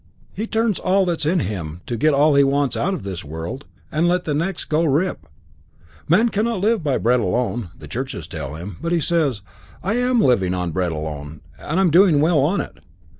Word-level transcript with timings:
He 0.33 0.47
turns 0.47 0.79
all 0.79 1.05
that's 1.05 1.27
in 1.27 1.41
him 1.41 1.81
to 1.85 1.95
get 1.95 2.11
all 2.15 2.33
he 2.33 2.43
wants 2.43 2.75
out 2.75 2.95
of 2.95 3.03
this 3.03 3.23
world 3.23 3.67
and 3.91 4.07
let 4.07 4.23
the 4.23 4.33
next 4.33 4.63
go 4.65 4.83
rip. 4.83 5.27
Man 6.09 6.29
cannot 6.29 6.59
live 6.59 6.83
by 6.83 6.97
bread 6.97 7.19
alone, 7.19 7.69
the 7.77 7.87
churches 7.87 8.25
tell 8.27 8.55
him; 8.55 8.77
but 8.81 8.91
he 8.91 8.99
says, 8.99 9.43
"I 9.83 9.93
am 9.97 10.19
living 10.19 10.55
on 10.55 10.71
bread 10.71 10.91
alone, 10.91 11.41
and 11.59 11.91
doing 11.91 12.19
well 12.19 12.39
on 12.39 12.61
it." 12.61 12.79